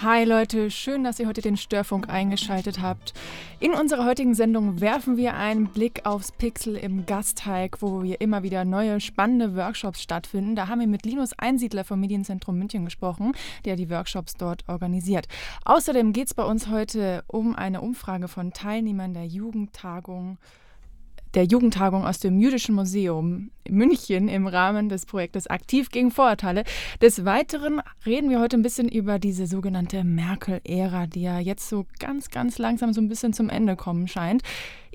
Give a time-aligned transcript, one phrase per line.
[0.00, 3.14] Hi Leute, schön, dass ihr heute den Störfunk eingeschaltet habt.
[3.58, 8.44] In unserer heutigen Sendung werfen wir einen Blick aufs Pixel im Gasteig, wo wir immer
[8.44, 10.54] wieder neue spannende Workshops stattfinden.
[10.54, 13.32] Da haben wir mit Linus Einsiedler vom Medienzentrum München gesprochen,
[13.64, 15.26] der die Workshops dort organisiert.
[15.64, 20.38] Außerdem geht es bei uns heute um eine Umfrage von Teilnehmern der Jugendtagung
[21.34, 26.64] der Jugendtagung aus dem Jüdischen Museum München im Rahmen des Projektes Aktiv gegen Vorurteile.
[27.02, 31.86] Des Weiteren reden wir heute ein bisschen über diese sogenannte Merkel-Ära, die ja jetzt so
[31.98, 34.42] ganz, ganz langsam so ein bisschen zum Ende kommen scheint.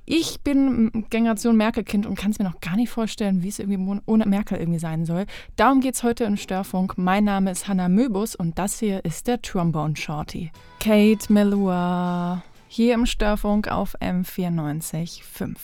[0.05, 4.01] Ich bin Generation Merkel-Kind und kann es mir noch gar nicht vorstellen, wie es irgendwie
[4.05, 5.25] ohne Merkel irgendwie sein soll.
[5.55, 6.97] Darum geht es heute im Störfunk.
[6.97, 10.51] Mein Name ist Hannah Möbus und das hier ist der Trombone Shorty.
[10.81, 15.55] Kate Melua hier im Störfunk auf M94.5.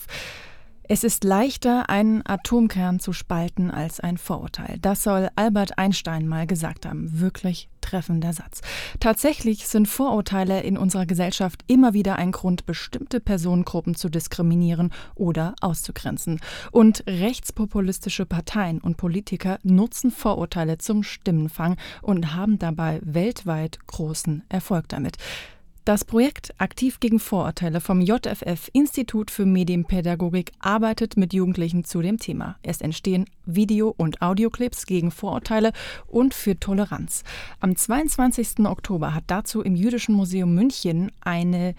[0.92, 4.76] Es ist leichter, einen Atomkern zu spalten als ein Vorurteil.
[4.82, 7.20] Das soll Albert Einstein mal gesagt haben.
[7.20, 8.60] Wirklich treffender Satz.
[8.98, 15.54] Tatsächlich sind Vorurteile in unserer Gesellschaft immer wieder ein Grund, bestimmte Personengruppen zu diskriminieren oder
[15.60, 16.40] auszugrenzen.
[16.72, 24.88] Und rechtspopulistische Parteien und Politiker nutzen Vorurteile zum Stimmenfang und haben dabei weltweit großen Erfolg
[24.88, 25.18] damit.
[25.86, 32.18] Das Projekt Aktiv gegen Vorurteile vom JFF Institut für Medienpädagogik arbeitet mit Jugendlichen zu dem
[32.18, 32.58] Thema.
[32.62, 35.72] Es entstehen Video- und Audioclips gegen Vorurteile
[36.06, 37.24] und für Toleranz.
[37.60, 38.66] Am 22.
[38.66, 41.74] Oktober hat dazu im Jüdischen Museum München eine,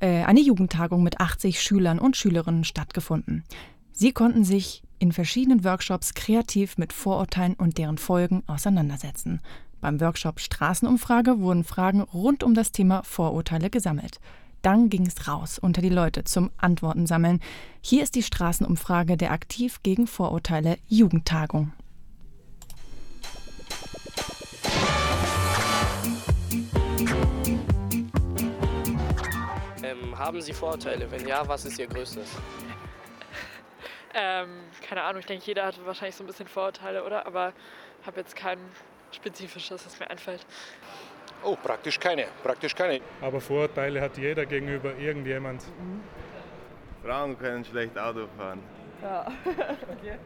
[0.00, 3.44] äh, eine Jugendtagung mit 80 Schülern und Schülerinnen stattgefunden.
[3.92, 9.40] Sie konnten sich in verschiedenen Workshops kreativ mit Vorurteilen und deren Folgen auseinandersetzen.
[9.80, 14.20] Beim Workshop Straßenumfrage wurden Fragen rund um das Thema Vorurteile gesammelt.
[14.60, 17.40] Dann ging es raus unter die Leute zum Antworten sammeln.
[17.80, 21.72] Hier ist die Straßenumfrage der Aktiv gegen Vorurteile Jugendtagung.
[29.82, 31.10] Ähm, haben Sie Vorurteile?
[31.10, 32.28] Wenn ja, was ist Ihr größtes?
[34.12, 34.48] Ähm,
[34.88, 37.26] keine Ahnung, ich denke, jeder hat wahrscheinlich so ein bisschen Vorurteile, oder?
[37.26, 37.52] Aber
[38.04, 38.60] habe jetzt keinen
[39.12, 40.44] Spezifisches, das mir einfällt?
[41.42, 42.26] Oh, praktisch keine.
[42.42, 43.00] Praktisch keine.
[43.20, 45.62] Aber Vorurteile hat jeder gegenüber irgendjemand.
[45.62, 46.02] Mhm.
[47.02, 48.62] Frauen können schlecht Auto fahren.
[49.02, 49.26] Ja.
[49.46, 50.18] okay.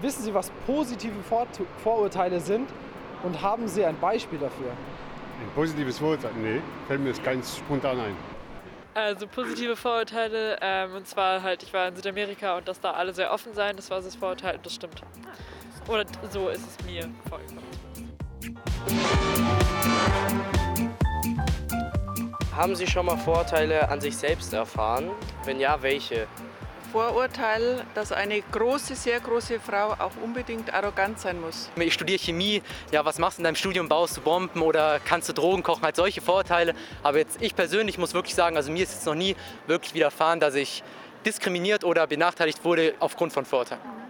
[0.00, 1.46] Wissen Sie, was positive Vor
[1.82, 2.70] Vorurteile sind
[3.22, 4.70] und haben Sie ein Beispiel dafür?
[4.70, 6.32] Ein positives Vorurteil?
[6.36, 8.16] Nee, fällt mir das ganz spontan ein.
[8.94, 13.14] Also positive Vorurteile, ähm, und zwar halt, ich war in Südamerika und dass da alle
[13.14, 15.02] sehr offen sein, das war das Vorurteil das stimmt.
[15.88, 17.62] Oder so ist es mir vorgekommen.
[22.56, 25.10] Haben Sie schon mal Vorurteile an sich selbst erfahren?
[25.44, 26.26] Wenn ja, welche?
[26.92, 31.70] Vorurteil, dass eine große, sehr große Frau auch unbedingt arrogant sein muss.
[31.76, 33.88] Ich studiere Chemie, ja, was machst du in deinem Studium?
[33.88, 35.82] Baust du Bomben oder kannst du Drogen kochen?
[35.82, 36.74] Halt solche Vorurteile.
[37.02, 39.34] Aber jetzt ich persönlich muss wirklich sagen, also mir ist jetzt noch nie
[39.66, 40.82] wirklich widerfahren, dass ich
[41.24, 44.01] diskriminiert oder benachteiligt wurde aufgrund von Vorurteilen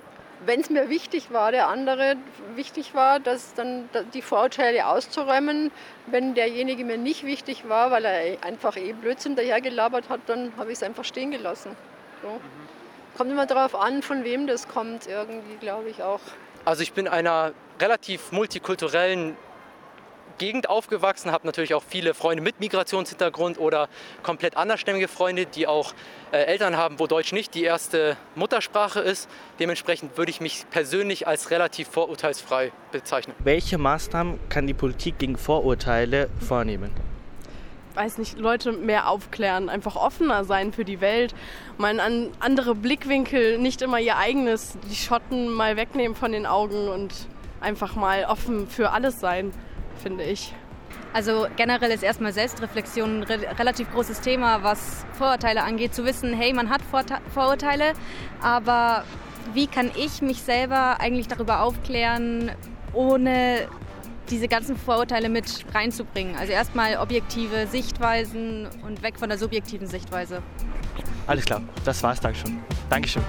[0.46, 2.16] wenn es mir wichtig war, der andere
[2.54, 5.70] wichtig war, dass dann die Vorurteile auszuräumen.
[6.06, 10.72] Wenn derjenige mir nicht wichtig war, weil er einfach eh Blödsinn dahergelabert hat, dann habe
[10.72, 11.76] ich es einfach stehen gelassen.
[12.22, 12.40] So.
[13.16, 16.20] Kommt immer darauf an, von wem das kommt, irgendwie, glaube ich auch.
[16.64, 19.36] Also ich bin einer relativ multikulturellen
[20.38, 23.88] Gegend aufgewachsen, habe natürlich auch viele Freunde mit Migrationshintergrund oder
[24.22, 25.94] komplett andersstämmige Freunde, die auch
[26.32, 29.28] äh, Eltern haben, wo Deutsch nicht die erste Muttersprache ist.
[29.58, 33.34] Dementsprechend würde ich mich persönlich als relativ vorurteilsfrei bezeichnen.
[33.38, 36.92] Welche Maßnahmen kann die Politik gegen Vorurteile vornehmen?
[37.94, 41.34] weiß nicht, Leute mehr aufklären, einfach offener sein für die Welt,
[41.78, 46.88] mal ein andere Blickwinkel, nicht immer ihr eigenes, die Schotten mal wegnehmen von den Augen
[46.88, 47.12] und
[47.60, 49.52] einfach mal offen für alles sein
[50.02, 50.52] finde ich.
[51.12, 55.94] Also generell ist erstmal Selbstreflexion ein re relativ großes Thema, was Vorurteile angeht.
[55.94, 57.92] Zu wissen, hey, man hat Vorte Vorurteile,
[58.40, 59.04] aber
[59.52, 62.50] wie kann ich mich selber eigentlich darüber aufklären,
[62.94, 63.68] ohne
[64.30, 66.36] diese ganzen Vorurteile mit reinzubringen?
[66.36, 70.42] Also erstmal objektive Sichtweisen und weg von der subjektiven Sichtweise.
[71.26, 72.20] Alles klar, das war's.
[72.20, 72.58] Dankeschön.
[72.88, 73.22] Dankeschön.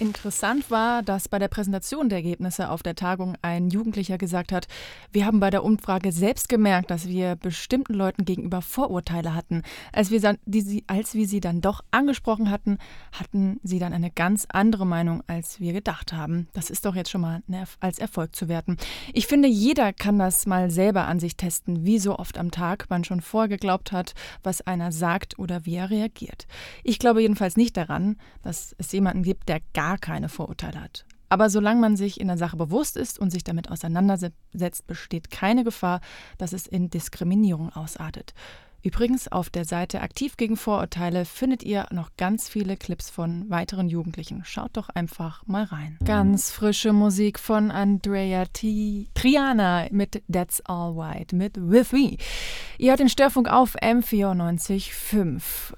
[0.00, 4.66] Interessant war, dass bei der Präsentation der Ergebnisse auf der Tagung ein Jugendlicher gesagt hat,
[5.12, 9.62] wir haben bei der Umfrage selbst gemerkt, dass wir bestimmten Leuten gegenüber Vorurteile hatten.
[9.92, 12.78] Als wir, die, als wir sie dann doch angesprochen hatten,
[13.12, 16.48] hatten sie dann eine ganz andere Meinung, als wir gedacht haben.
[16.54, 17.42] Das ist doch jetzt schon mal
[17.80, 18.78] als Erfolg zu werten.
[19.12, 22.86] Ich finde, jeder kann das mal selber an sich testen, wie so oft am Tag
[22.88, 26.46] man schon vorgeglaubt hat, was einer sagt oder wie er reagiert.
[26.84, 31.04] Ich glaube jedenfalls nicht daran, dass es jemanden gibt, der gar gar keine Vorurteile hat.
[31.28, 35.64] Aber solange man sich in der Sache bewusst ist und sich damit auseinandersetzt, besteht keine
[35.64, 36.00] Gefahr,
[36.38, 38.34] dass es in Diskriminierung ausartet.
[38.82, 43.88] Übrigens, auf der Seite Aktiv gegen Vorurteile findet ihr noch ganz viele Clips von weiteren
[43.88, 44.42] Jugendlichen.
[44.44, 45.98] Schaut doch einfach mal rein.
[46.04, 49.08] Ganz frische Musik von Andrea T.
[49.14, 52.16] Triana mit That's All White mit With Me.
[52.78, 55.74] Ihr hört den Störfunk auf M94.5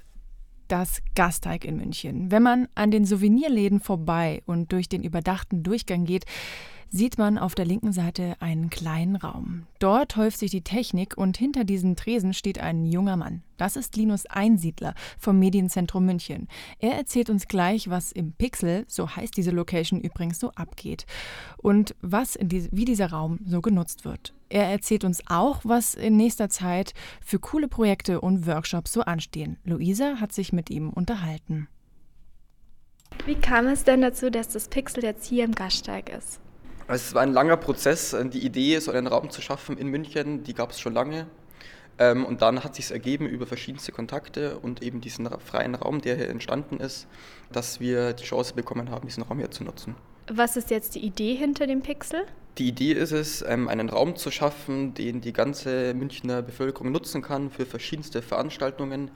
[0.73, 2.31] das Gasteig in München.
[2.31, 6.25] Wenn man an den Souvenirläden vorbei und durch den überdachten Durchgang geht,
[6.93, 9.67] sieht man auf der linken Seite einen kleinen Raum.
[9.79, 13.43] Dort häuft sich die Technik und hinter diesen Tresen steht ein junger Mann.
[13.56, 16.49] Das ist Linus Einsiedler vom Medienzentrum München.
[16.79, 21.06] Er erzählt uns gleich, was im Pixel, so heißt diese Location übrigens, so abgeht
[21.56, 24.35] und was die, wie dieser Raum so genutzt wird.
[24.50, 26.93] Er erzählt uns auch, was in nächster Zeit
[27.25, 29.56] für coole Projekte und Workshops so anstehen.
[29.65, 31.69] Luisa hat sich mit ihm unterhalten.
[33.25, 36.42] Wie kam es denn dazu, dass das Pixel jetzt hier im Gasteig ist?
[36.93, 38.15] Es war ein langer Prozess.
[38.33, 41.27] Die Idee, so einen Raum zu schaffen in München, die gab es schon lange.
[41.99, 46.17] Ähm, und dann hat sich ergeben über verschiedenste Kontakte und eben diesen freien Raum, der
[46.17, 47.06] hier entstanden ist,
[47.50, 49.94] dass wir die Chance bekommen haben, diesen Raum hier zu nutzen.
[50.29, 52.25] Was ist jetzt die Idee hinter dem Pixel?
[52.59, 57.23] Die Idee ist es, ähm, einen Raum zu schaffen, den die ganze Münchner Bevölkerung nutzen
[57.23, 59.11] kann für verschiedenste Veranstaltungen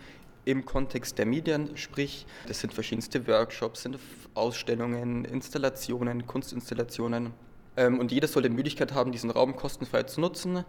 [0.46, 3.98] im Kontext der Medien, sprich, das sind verschiedenste Workshops, sind
[4.34, 7.34] Ausstellungen, Installationen, Kunstinstallationen.
[7.76, 10.64] Ähm, und jeder soll die Möglichkeit haben, diesen Raum kostenfrei zu nutzen,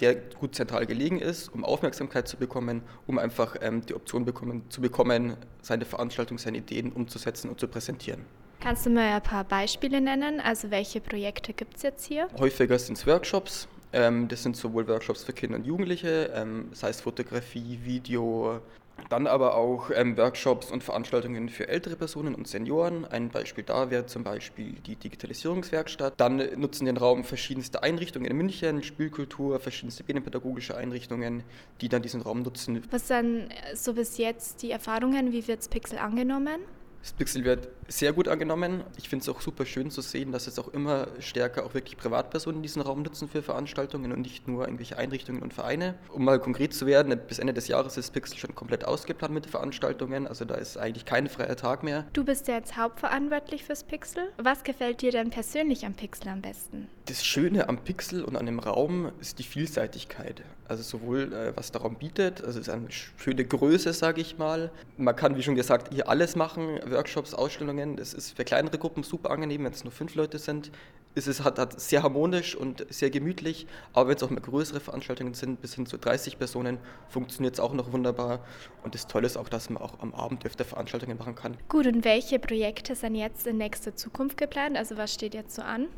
[0.00, 4.62] der gut zentral gelegen ist, um Aufmerksamkeit zu bekommen, um einfach ähm, die Option bekommen,
[4.68, 8.24] zu bekommen, seine Veranstaltung, seine Ideen umzusetzen und zu präsentieren.
[8.60, 10.40] Kannst du mal ein paar Beispiele nennen?
[10.40, 12.28] Also welche Projekte gibt es jetzt hier?
[12.38, 13.68] Häufiger sind es Workshops.
[13.92, 16.30] Ähm, das sind sowohl Workshops für Kinder und Jugendliche,
[16.72, 18.60] sei es Fotografie, Video,
[19.08, 23.04] dann aber auch ähm, Workshops und Veranstaltungen für ältere Personen und Senioren.
[23.04, 26.14] Ein Beispiel da wäre zum Beispiel die Digitalisierungswerkstatt.
[26.18, 31.42] Dann nutzen den Raum verschiedenste Einrichtungen in München, Spielkultur, verschiedenste medienpädagogische Einrichtungen,
[31.80, 32.82] die dann diesen Raum nutzen.
[32.90, 35.32] Was sind so bis jetzt die Erfahrungen?
[35.32, 36.60] Wie wird Pixel angenommen?
[37.02, 38.84] Das Pixel wird sehr gut angenommen.
[38.96, 41.96] Ich finde es auch super schön zu sehen, dass es auch immer stärker auch wirklich
[41.96, 45.96] Privatpersonen diesen Raum nutzen für Veranstaltungen und nicht nur irgendwelche Einrichtungen und Vereine.
[46.08, 49.46] Um mal konkret zu werden, bis Ende des Jahres ist Pixel schon komplett ausgeplant mit
[49.46, 50.26] Veranstaltungen.
[50.26, 52.06] Also da ist eigentlich kein freier Tag mehr.
[52.12, 54.30] Du bist ja jetzt hauptverantwortlich fürs Pixel.
[54.38, 56.88] Was gefällt dir denn persönlich am Pixel am besten?
[57.06, 60.44] Das Schöne am Pixel und an dem Raum ist die Vielseitigkeit.
[60.68, 64.38] Also sowohl äh, was der Raum bietet, also es ist eine schöne Größe, sage ich
[64.38, 64.70] mal.
[64.96, 67.79] Man kann, wie schon gesagt, hier alles machen Workshops, Ausstellungen.
[67.98, 70.70] Es ist für kleinere Gruppen super angenehm, wenn es nur fünf Leute sind.
[71.14, 74.78] Es ist hat, hat sehr harmonisch und sehr gemütlich, aber wenn es auch mehr größere
[74.78, 76.78] Veranstaltungen sind, bis hin zu 30 Personen,
[77.08, 78.40] funktioniert es auch noch wunderbar.
[78.84, 81.56] Und das Tolle ist auch, dass man auch am Abend öfter Veranstaltungen machen kann.
[81.68, 84.76] Gut, und welche Projekte sind jetzt in nächster Zukunft geplant?
[84.76, 85.88] Also was steht jetzt so an?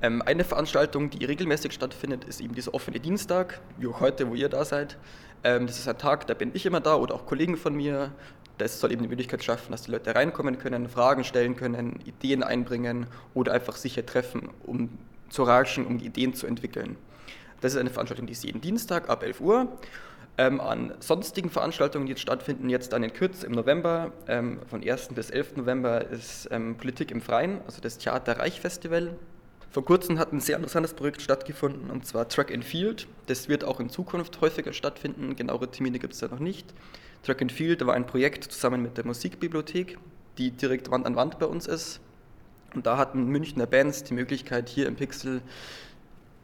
[0.00, 4.34] Ähm, eine Veranstaltung, die regelmäßig stattfindet, ist eben dieser offene Dienstag, wie auch heute, wo
[4.34, 4.96] ihr da seid.
[5.44, 8.12] Ähm, das ist ein Tag, da bin ich immer da oder auch Kollegen von mir.
[8.58, 12.42] Das soll eben die Möglichkeit schaffen, dass die Leute reinkommen können, Fragen stellen können, Ideen
[12.42, 14.90] einbringen oder einfach sicher treffen, um
[15.30, 16.96] zu raschen, um Ideen zu entwickeln.
[17.60, 19.68] Das ist eine Veranstaltung, die ist jeden Dienstag ab 11 Uhr.
[20.40, 24.88] Ähm, an sonstigen Veranstaltungen, die jetzt stattfinden, jetzt dann in Kürz im November, ähm, von
[24.88, 25.08] 1.
[25.08, 25.56] bis 11.
[25.56, 29.16] November ist ähm, Politik im Freien, also das Theater Reich Festival.
[29.72, 33.08] Vor kurzem hat ein sehr interessantes Projekt stattgefunden, und zwar Track and Field.
[33.26, 36.72] Das wird auch in Zukunft häufiger stattfinden, genauere Termine gibt es da noch nicht.
[37.28, 39.98] Track and Field war ein Projekt zusammen mit der Musikbibliothek,
[40.38, 42.00] die direkt Wand an Wand bei uns ist.
[42.74, 45.42] Und da hatten Münchner Bands die Möglichkeit, hier im Pixel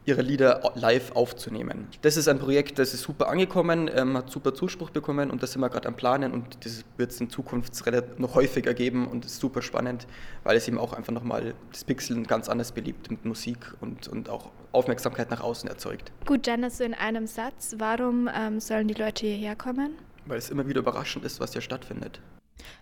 [0.05, 1.87] ihre Lieder live aufzunehmen.
[2.03, 5.53] Das ist ein Projekt, das ist super angekommen, ähm, hat super Zuspruch bekommen und das
[5.53, 7.73] sind wir gerade am Planen und das wird es in Zukunft
[8.19, 10.05] noch häufiger geben und ist super spannend,
[10.43, 14.29] weil es eben auch einfach nochmal das Pixel ganz anders beliebt mit Musik und, und
[14.29, 16.11] auch Aufmerksamkeit nach außen erzeugt.
[16.27, 19.95] Gut, ist so in einem Satz, warum ähm, sollen die Leute hierher kommen?
[20.25, 22.21] Weil es immer wieder überraschend ist, was hier stattfindet.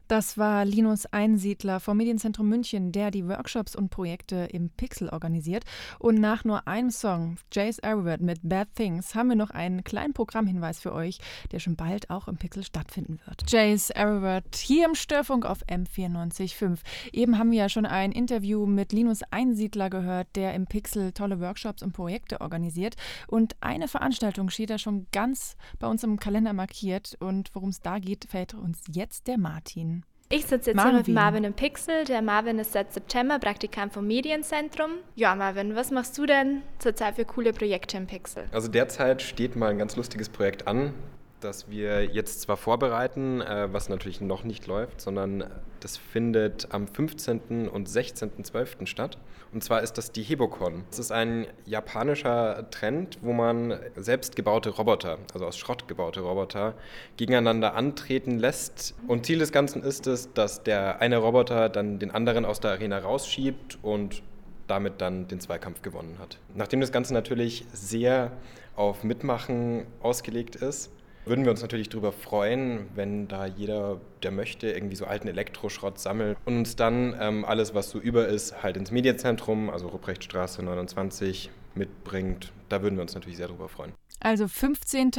[0.09, 5.63] Das war Linus Einsiedler vom Medienzentrum München, der die Workshops und Projekte im Pixel organisiert.
[5.97, 10.13] Und nach nur einem Song, Jace Arroward mit Bad Things, haben wir noch einen kleinen
[10.13, 11.19] Programmhinweis für euch,
[11.51, 13.49] der schon bald auch im Pixel stattfinden wird.
[13.49, 16.79] Jace Arroward hier im Störfunk auf M94.5.
[17.13, 21.39] Eben haben wir ja schon ein Interview mit Linus Einsiedler gehört, der im Pixel tolle
[21.39, 22.95] Workshops und Projekte organisiert.
[23.27, 27.15] Und eine Veranstaltung steht da schon ganz bei uns im Kalender markiert.
[27.19, 30.02] Und worum es da geht, fällt uns jetzt der Martin.
[30.35, 30.91] Ich sitze jetzt Marvin.
[30.93, 32.05] hier mit Marvin im Pixel.
[32.05, 34.93] Der Marvin ist seit September Praktikant vom Medienzentrum.
[35.13, 38.45] Ja, Marvin, was machst du denn zurzeit für coole Projekte im Pixel?
[38.51, 40.95] Also derzeit steht mal ein ganz lustiges Projekt an.
[41.43, 45.45] Das wir jetzt zwar vorbereiten, äh, was natürlich noch nicht läuft, sondern
[45.79, 47.67] das findet am 15.
[47.67, 48.85] und 16.12.
[48.87, 49.17] statt.
[49.51, 50.83] Und zwar ist das die Hebocon.
[50.89, 56.73] Das ist ein japanischer Trend, wo man selbstgebaute Roboter, also aus Schrott gebaute Roboter,
[57.17, 58.95] gegeneinander antreten lässt.
[59.07, 62.71] Und Ziel des Ganzen ist es, dass der eine Roboter dann den anderen aus der
[62.71, 64.23] Arena rausschiebt und
[64.67, 66.39] damit dann den Zweikampf gewonnen hat.
[66.55, 68.31] Nachdem das Ganze natürlich sehr
[68.75, 70.89] auf Mitmachen ausgelegt ist,
[71.25, 75.99] würden wir uns natürlich darüber freuen, wenn da jeder, der möchte, irgendwie so alten Elektroschrott
[75.99, 80.63] sammelt und uns dann ähm, alles, was so über ist, halt ins Medienzentrum, also Ruprechtstraße
[80.63, 82.51] 29, mitbringt.
[82.69, 83.93] Da würden wir uns natürlich sehr darüber freuen.
[84.19, 85.11] Also 15.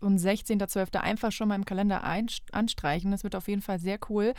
[0.00, 0.96] und 16.12.
[0.98, 3.10] einfach schon mal im Kalender anstreichen.
[3.10, 4.34] Das wird auf jeden Fall sehr cool.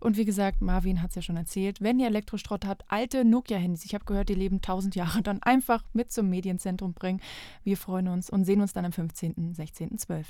[0.00, 3.84] Und wie gesagt, Marvin hat es ja schon erzählt, wenn ihr Elektrostrott habt, alte Nokia-Handys,
[3.84, 7.20] ich habe gehört, die leben 1000 Jahre, dann einfach mit zum Medienzentrum bringen.
[7.64, 10.24] Wir freuen uns und sehen uns dann am 15., 16.12.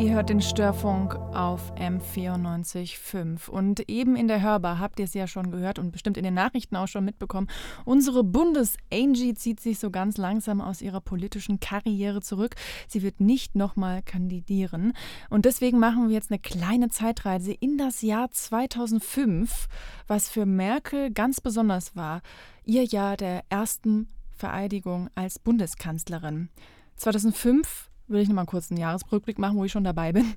[0.00, 5.26] Ihr hört den Störfunk auf M94.5 und eben in der Hörbar habt ihr es ja
[5.26, 7.48] schon gehört und bestimmt in den Nachrichten auch schon mitbekommen.
[7.84, 12.54] Unsere Bundes-Angie zieht sich so ganz langsam aus ihrer politischen Karriere zurück.
[12.88, 14.94] Sie wird nicht nochmal kandidieren
[15.28, 19.66] und deswegen machen wir jetzt eine kleine Zeitreise in das Jahr 2005,
[20.06, 22.22] was für Merkel ganz besonders war.
[22.64, 26.48] Ihr Jahr der ersten Vereidigung als Bundeskanzlerin.
[26.96, 30.34] 2005 will ich nochmal kurz einen Jahresrückblick machen, wo ich schon dabei bin,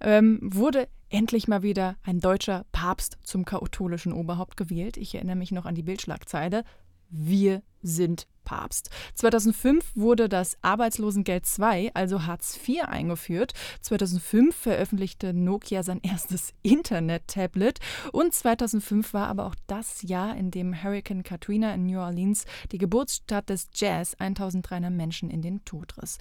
[0.00, 4.96] ähm, wurde endlich mal wieder ein deutscher Papst zum katholischen Oberhaupt gewählt.
[4.96, 6.64] Ich erinnere mich noch an die Bildschlagzeile.
[7.08, 8.90] Wir sind Papst.
[9.14, 13.52] 2005 wurde das Arbeitslosengeld 2, also Hartz IV, eingeführt.
[13.80, 17.80] 2005 veröffentlichte Nokia sein erstes Internet-Tablet.
[18.12, 22.78] Und 2005 war aber auch das Jahr, in dem Hurricane Katrina in New Orleans die
[22.78, 26.18] Geburtsstadt des Jazz 1300 Menschen in den Tod riss.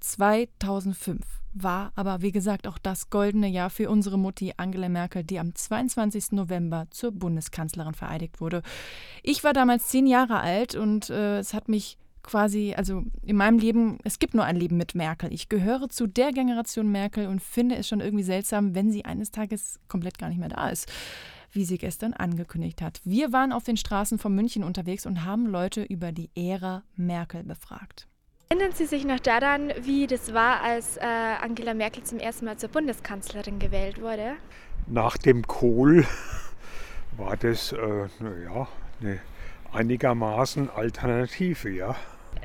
[0.00, 5.38] 2005 war aber, wie gesagt, auch das goldene Jahr für unsere Mutti Angela Merkel, die
[5.38, 6.32] am 22.
[6.32, 8.62] November zur Bundeskanzlerin vereidigt wurde.
[9.22, 13.58] Ich war damals zehn Jahre alt und äh, es hat mich quasi, also in meinem
[13.58, 15.32] Leben, es gibt nur ein Leben mit Merkel.
[15.32, 19.30] Ich gehöre zu der Generation Merkel und finde es schon irgendwie seltsam, wenn sie eines
[19.30, 20.90] Tages komplett gar nicht mehr da ist
[21.52, 23.00] wie sie gestern angekündigt hat.
[23.04, 27.42] Wir waren auf den Straßen von München unterwegs und haben Leute über die Ära Merkel
[27.42, 28.06] befragt.
[28.52, 32.56] Erinnern Sie sich noch daran, wie das war, als äh, Angela Merkel zum ersten Mal
[32.56, 34.32] zur Bundeskanzlerin gewählt wurde?
[34.88, 36.04] Nach dem Kohl
[37.16, 38.66] war das äh, ja,
[39.00, 39.20] eine
[39.72, 41.94] einigermaßen Alternative, ja.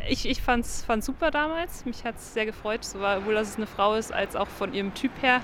[0.07, 1.85] Ich, ich fand es super damals.
[1.85, 4.93] Mich hat es sehr gefreut, sowohl dass es eine Frau ist, als auch von ihrem
[4.93, 5.41] Typ her.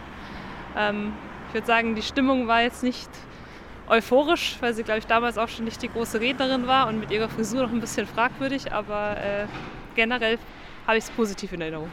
[0.77, 1.13] Ähm,
[1.47, 3.09] ich würde sagen, die Stimmung war jetzt nicht
[3.89, 7.09] euphorisch, weil sie, glaube ich, damals auch schon nicht die große Rednerin war und mit
[7.09, 9.47] ihrer Frisur noch ein bisschen fragwürdig, aber äh,
[9.95, 10.37] generell
[10.87, 11.89] habe ich es positiv in Erinnerung.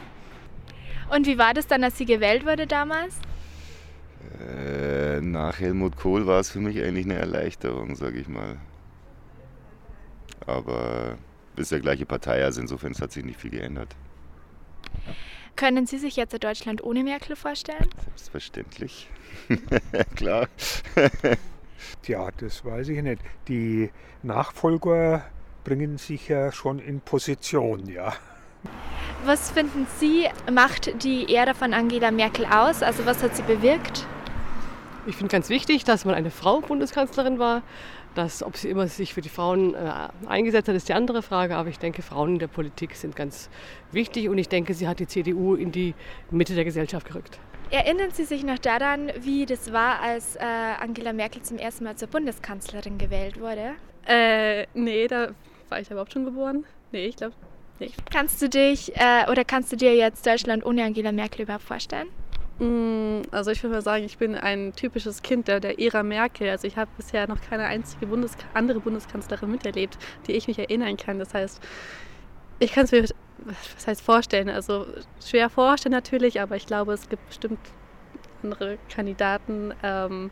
[1.09, 3.19] Und wie war das dann, als sie gewählt wurde damals?
[4.39, 8.57] Äh, nach Helmut Kohl war es für mich eigentlich eine Erleichterung, sage ich mal.
[10.45, 11.17] Aber
[11.55, 13.95] es ist der gleiche Partei, also insofern hat sich nicht viel geändert.
[15.55, 17.89] Können Sie sich jetzt Deutschland ohne Merkel vorstellen?
[18.05, 19.09] Selbstverständlich.
[20.15, 20.47] Klar.
[22.01, 23.21] Tja, das weiß ich nicht.
[23.49, 23.89] Die
[24.23, 25.25] Nachfolger
[25.63, 28.13] bringen sich ja schon in Position, ja.
[29.25, 32.81] Was finden Sie, macht die Ära von Angela Merkel aus?
[32.81, 34.05] Also was hat sie bewirkt?
[35.05, 37.63] Ich finde ganz wichtig, dass man eine Frau Bundeskanzlerin war.
[38.15, 39.91] Das, ob sie immer sich für die Frauen äh,
[40.27, 41.55] eingesetzt hat, ist die andere Frage.
[41.55, 43.49] Aber ich denke, Frauen in der Politik sind ganz
[43.91, 45.95] wichtig und ich denke, sie hat die CDU in die
[46.31, 47.39] Mitte der Gesellschaft gerückt.
[47.71, 51.95] Erinnern Sie sich noch daran, wie das war, als äh, Angela Merkel zum ersten Mal
[51.95, 53.75] zur Bundeskanzlerin gewählt wurde?
[54.07, 55.29] Äh, nee, da
[55.69, 56.65] war ich da überhaupt schon geboren?
[56.91, 57.35] Nee, ich glaube
[57.79, 57.95] nicht.
[58.11, 62.07] Kannst du dich äh, oder kannst du dir jetzt Deutschland ohne Angela Merkel überhaupt vorstellen?
[62.59, 66.49] Mm, also ich würde mal sagen, ich bin ein typisches Kind der, der Ära Merkel.
[66.49, 69.97] Also ich habe bisher noch keine einzige Bundes andere Bundeskanzlerin miterlebt,
[70.27, 71.19] die ich mich erinnern kann.
[71.19, 71.61] Das heißt,
[72.59, 73.03] ich kann es mir,
[73.75, 74.49] was heißt vorstellen?
[74.49, 74.85] Also
[75.25, 77.59] schwer vorstellen natürlich, aber ich glaube, es gibt bestimmt
[78.43, 79.73] andere Kandidaten.
[79.81, 80.31] Ähm,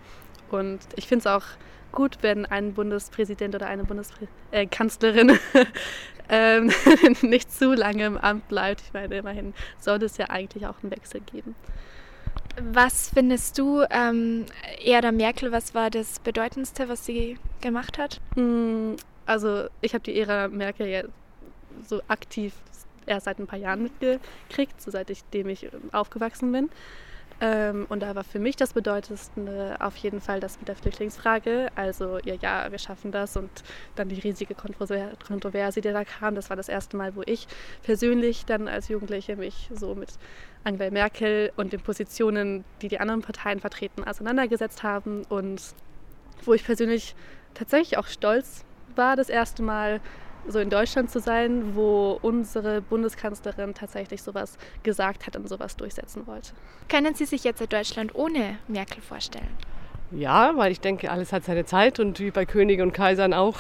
[0.50, 1.46] und ich finde es auch
[1.92, 5.66] gut, wenn ein Bundespräsident oder eine Bundeskanzlerin äh,
[6.30, 6.72] ähm,
[7.22, 8.82] nicht zu lange im Amt bleibt.
[8.82, 11.56] Ich meine, immerhin sollte es ja eigentlich auch einen Wechsel geben.
[12.60, 14.46] Was findest du, ähm,
[14.84, 18.20] Ära Merkel, was war das Bedeutendste, was sie gemacht hat?
[18.36, 21.04] Hm, also ich habe die Ära Merkel ja
[21.86, 22.54] so aktiv
[23.06, 26.70] erst seit ein paar Jahren mitgekriegt, so seit ich ich aufgewachsen bin.
[27.40, 31.68] Ähm, und da war für mich das Bedeutendste auf jeden Fall das mit der Flüchtlingsfrage.
[31.76, 33.50] Also, ja, ja, wir schaffen das und
[33.96, 36.34] dann die riesige Kontroverse, die da kam.
[36.34, 37.48] Das war das erste Mal, wo ich
[37.84, 40.10] persönlich dann als Jugendliche mich so mit
[40.64, 45.62] Angela Merkel und den Positionen, die die anderen Parteien vertreten, auseinandergesetzt haben und
[46.44, 47.16] wo ich persönlich
[47.54, 48.66] tatsächlich auch stolz
[48.96, 50.02] war, das erste Mal
[50.48, 56.28] so in Deutschland zu sein, wo unsere Bundeskanzlerin tatsächlich sowas gesagt hat und sowas durchsetzen
[56.28, 56.52] wollte.
[56.90, 59.50] Können Sie sich jetzt Deutschland ohne Merkel vorstellen?
[60.12, 63.60] Ja, weil ich denke, alles hat seine Zeit und wie bei Königen und Kaisern auch,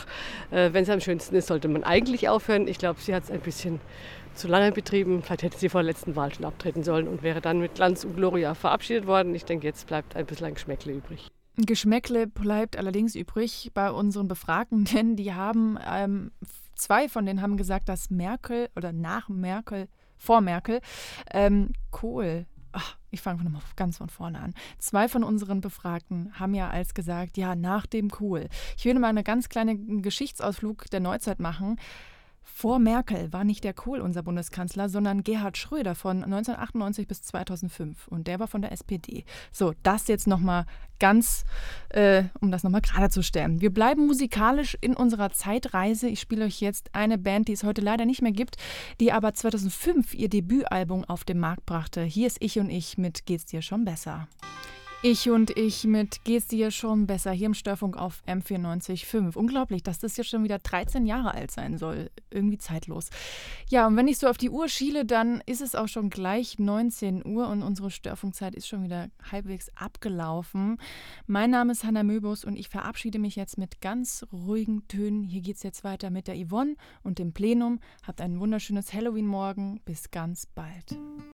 [0.51, 2.67] äh, wenn es am schönsten ist, sollte man eigentlich aufhören.
[2.70, 3.82] Ich glaube, sie hat es ein bisschen
[4.34, 5.24] zu lange betrieben.
[5.24, 8.06] Vielleicht hätte sie vor der letzten Wahl schon abtreten sollen und wäre dann mit Glanz
[8.06, 9.36] und Gloria verabschiedet worden.
[9.36, 11.27] Ich denke, jetzt bleibt ein bisschen ein Geschmäckle übrig.
[11.58, 16.32] Geschmäckle bleibt allerdings übrig bei unseren Befragten, denn die haben, ähm,
[16.78, 20.82] zwei von denen haben gesagt, dass Merkel oder nach Merkel, vor Merkel,
[21.32, 22.46] ähm, Kohl
[22.80, 24.54] Ach, ich fange nochmal ganz von vorne an.
[24.78, 28.50] Zwei von unseren Befragten haben ja als gesagt, ja, nach dem Kohl.
[28.78, 31.80] Ich will mal einen ganz kleinen Geschichtsausflug der Neuzeit machen.
[32.54, 38.08] Vor Merkel war nicht der Kohl unser Bundeskanzler, sondern Gerhard Schröder von 1998 bis 2005.
[38.08, 39.25] Und der war von der SPD.
[39.51, 40.66] So, das jetzt nochmal
[40.98, 41.44] ganz,
[41.89, 43.62] äh, um das nochmal gerade zu stellen.
[43.62, 46.08] Wir bleiben musikalisch in unserer Zeitreise.
[46.08, 48.56] Ich spiele euch jetzt eine Band, die es heute leider nicht mehr gibt,
[49.00, 52.01] die aber 2005 ihr Debütalbum auf den Markt brachte.
[52.01, 54.27] Hier ist Ich und Ich mit Geht's dir schon besser?
[55.04, 59.38] Ich und ich mit Geht's dir schon besser hier im Störfunk auf M94.5.
[59.38, 62.10] Unglaublich, dass das jetzt schon wieder 13 Jahre alt sein soll.
[62.32, 63.12] Irgendwie zeitlos.
[63.70, 66.58] Ja, und wenn ich so auf die Uhr schiele, dann ist es auch schon gleich
[66.58, 70.80] 19 Uhr und unsere Störfunkzeit ist schon wieder halbwegs abgelaufen.
[71.27, 75.24] Mein Name ist Hanna Möbus und ich verabschiede mich jetzt mit ganz ruhigen Tönen.
[75.24, 77.80] Hier geht's jetzt weiter mit der Yvonne und dem Plenum.
[78.01, 79.80] Habt ein wunderschönes Halloween-Morgen.
[79.86, 80.98] Bis ganz bald.